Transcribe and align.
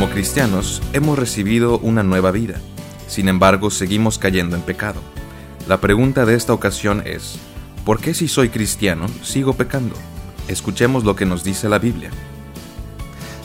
cristianos 0.00 0.82
hemos 0.94 1.18
recibido 1.18 1.78
una 1.78 2.02
nueva 2.02 2.30
vida. 2.30 2.54
Sin 3.08 3.28
embargo, 3.28 3.70
seguimos 3.70 4.18
cayendo 4.18 4.56
en 4.56 4.62
pecado. 4.62 5.00
La 5.68 5.80
pregunta 5.80 6.24
de 6.24 6.34
esta 6.34 6.54
ocasión 6.54 7.02
es, 7.06 7.36
¿por 7.84 8.00
qué 8.00 8.14
si 8.14 8.26
soy 8.26 8.48
cristiano 8.48 9.06
sigo 9.22 9.52
pecando? 9.52 9.94
Escuchemos 10.48 11.04
lo 11.04 11.14
que 11.14 11.26
nos 11.26 11.44
dice 11.44 11.68
la 11.68 11.78
Biblia. 11.78 12.10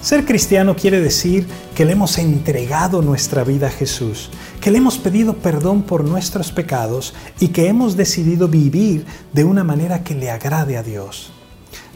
Ser 0.02 0.25
cristiano 0.25 0.75
quiere 0.75 1.02
decir 1.02 1.46
que 1.75 1.84
le 1.84 1.92
hemos 1.92 2.18
entregado 2.18 3.02
nuestra 3.02 3.43
vida 3.43 3.68
a 3.68 3.71
Jesús, 3.71 4.29
que 4.61 4.71
le 4.71 4.78
hemos 4.78 4.98
pedido 4.98 5.34
perdón 5.34 5.84
por 5.84 6.06
nuestros 6.06 6.52
pecados 6.52 7.14
y 7.39 7.50
que 7.50 7.68
hemos 7.68 7.98
decidido 7.98 8.48
vivir 8.48 9.06
de 9.34 9.43
una 9.43 9.66
manera 9.66 10.04
que 10.04 10.16
le 10.16 10.32
agrade 10.32 10.78
a 10.78 10.84
Dios. 10.84 11.34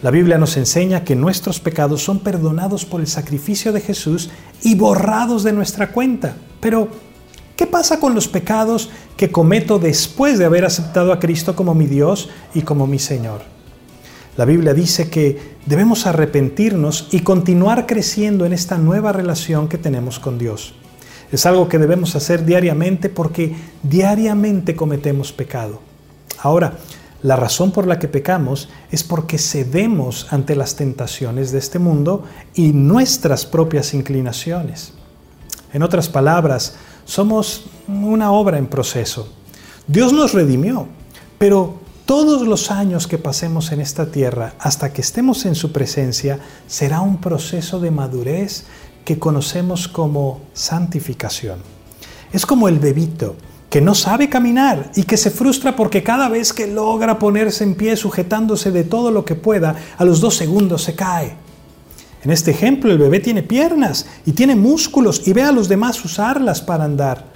La 0.02 0.10
Biblia 0.10 0.40
nos 0.40 0.58
enseña 0.58 1.04
que 1.04 1.16
nuestros 1.16 1.60
pecados 1.60 2.04
son 2.04 2.20
perdonados 2.20 2.86
por 2.86 3.02
el 3.02 3.08
sacrificio 3.08 3.72
de 3.72 3.82
Jesús 3.82 4.32
y 4.64 4.74
borrados 4.74 5.44
de 5.44 5.54
nuestra 5.54 5.92
cuenta. 5.92 6.36
Pero, 6.60 6.88
¿qué 7.56 7.68
pasa 7.68 8.00
con 8.00 8.16
los 8.16 8.28
pecados 8.28 8.90
que 9.16 9.32
cometo 9.32 9.78
después 9.78 10.40
de 10.40 10.46
haber 10.46 10.66
aceptado 10.66 11.14
a 11.14 11.20
Cristo 11.20 11.56
como 11.56 11.76
mi 11.76 11.86
Dios 11.86 12.30
y 12.56 12.64
como 12.64 12.88
mi 12.88 12.98
Señor? 12.98 13.42
La 14.38 14.46
Biblia 14.46 14.74
dice 14.74 15.10
que 15.12 15.58
debemos 15.68 16.08
arrepentirnos 16.08 17.10
y 17.12 17.20
continuar 17.20 17.86
creciendo 17.86 18.48
en 18.48 18.54
esta 18.54 18.80
nueva 18.80 19.12
relación 19.12 19.68
que 19.68 19.78
tenemos 19.78 20.18
con 20.18 20.40
Dios. 20.40 20.74
Es 21.32 21.46
algo 21.46 21.70
que 21.70 21.78
debemos 21.78 22.16
hacer 22.16 22.44
diariamente 22.44 23.08
porque 23.10 23.56
diariamente 23.84 24.76
cometemos 24.76 25.32
pecado. 25.32 25.80
Ahora, 26.40 26.74
la 27.24 27.36
razón 27.36 27.72
por 27.72 27.86
la 27.86 28.00
que 28.00 28.08
pecamos 28.08 28.70
es 28.92 29.04
porque 29.04 29.38
cedemos 29.38 30.28
ante 30.32 30.56
las 30.56 30.76
tentaciones 30.76 31.52
de 31.52 31.60
este 31.60 31.78
mundo 31.78 32.24
y 32.56 32.74
nuestras 32.74 33.46
propias 33.46 33.94
inclinaciones. 33.94 34.94
En 35.74 35.84
otras 35.84 36.10
palabras, 36.10 36.76
somos 37.06 37.66
una 37.88 38.32
obra 38.32 38.58
en 38.58 38.68
proceso. 38.68 39.30
Dios 39.88 40.14
nos 40.14 40.34
redimió, 40.34 40.88
pero 41.38 41.80
todos 42.06 42.48
los 42.48 42.72
años 42.72 43.08
que 43.08 43.18
pasemos 43.18 43.72
en 43.72 43.82
esta 43.82 44.08
tierra 44.08 44.54
hasta 44.60 44.92
que 44.92 45.02
estemos 45.02 45.46
en 45.46 45.56
su 45.56 45.72
presencia 45.72 46.40
será 46.68 47.02
un 47.02 47.22
proceso 47.22 47.80
de 47.80 47.92
madurez 47.92 48.66
que 49.06 49.20
conocemos 49.20 49.88
como 49.88 50.42
santificación. 50.54 51.60
Es 52.34 52.46
como 52.46 52.68
el 52.68 52.80
bebito 52.80 53.36
que 53.72 53.80
no 53.80 53.96
sabe 53.96 54.28
caminar 54.28 54.92
y 54.98 55.04
que 55.04 55.16
se 55.16 55.32
frustra 55.32 55.78
porque 55.78 56.04
cada 56.04 56.28
vez 56.28 56.52
que 56.52 56.68
logra 56.68 57.18
ponerse 57.18 57.64
en 57.64 57.76
pie 57.76 57.96
sujetándose 57.96 58.70
de 58.70 58.84
todo 58.84 59.12
lo 59.12 59.24
que 59.24 59.36
pueda, 59.36 59.78
a 59.98 60.04
los 60.04 60.20
dos 60.20 60.36
segundos 60.36 60.84
se 60.84 60.94
cae. 60.94 61.38
En 62.22 62.32
este 62.32 62.52
ejemplo, 62.52 62.92
el 62.92 62.98
bebé 62.98 63.22
tiene 63.22 63.44
piernas 63.44 64.08
y 64.26 64.34
tiene 64.34 64.56
músculos 64.56 65.26
y 65.26 65.32
ve 65.32 65.44
a 65.44 65.54
los 65.54 65.70
demás 65.70 66.04
usarlas 66.04 66.62
para 66.62 66.84
andar, 66.84 67.28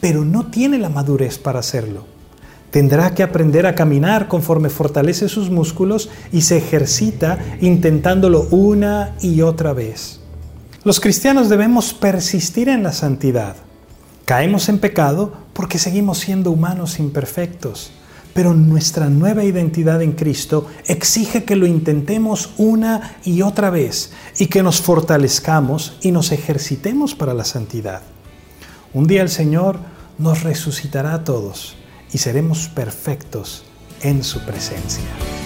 pero 0.00 0.24
no 0.24 0.46
tiene 0.46 0.78
la 0.78 0.88
madurez 0.88 1.36
para 1.36 1.58
hacerlo. 1.58 2.06
Tendrá 2.70 3.14
que 3.14 3.22
aprender 3.22 3.66
a 3.66 3.74
caminar 3.74 4.28
conforme 4.28 4.70
fortalece 4.70 5.28
sus 5.28 5.50
músculos 5.50 6.08
y 6.32 6.40
se 6.40 6.56
ejercita 6.56 7.38
intentándolo 7.60 8.48
una 8.50 9.14
y 9.20 9.42
otra 9.42 9.74
vez. 9.74 10.20
Los 10.84 11.00
cristianos 11.00 11.50
debemos 11.50 11.92
persistir 11.92 12.70
en 12.70 12.82
la 12.82 12.92
santidad. 12.92 13.56
Caemos 14.24 14.68
en 14.68 14.78
pecado 14.78 15.32
porque 15.52 15.78
seguimos 15.78 16.18
siendo 16.18 16.50
humanos 16.50 16.98
imperfectos, 16.98 17.90
pero 18.34 18.54
nuestra 18.54 19.08
nueva 19.08 19.44
identidad 19.44 20.00
en 20.00 20.12
Cristo 20.12 20.66
exige 20.86 21.44
que 21.44 21.56
lo 21.56 21.66
intentemos 21.66 22.50
una 22.56 23.16
y 23.24 23.42
otra 23.42 23.70
vez 23.70 24.12
y 24.38 24.46
que 24.46 24.62
nos 24.62 24.80
fortalezcamos 24.80 25.98
y 26.00 26.12
nos 26.12 26.32
ejercitemos 26.32 27.14
para 27.14 27.34
la 27.34 27.44
santidad. 27.44 28.02
Un 28.94 29.06
día 29.06 29.22
el 29.22 29.28
Señor 29.28 29.78
nos 30.18 30.42
resucitará 30.42 31.14
a 31.14 31.24
todos 31.24 31.76
y 32.12 32.18
seremos 32.18 32.68
perfectos 32.68 33.64
en 34.02 34.22
su 34.22 34.40
presencia. 34.40 35.41